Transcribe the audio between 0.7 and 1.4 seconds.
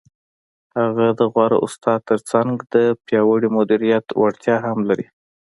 هغه د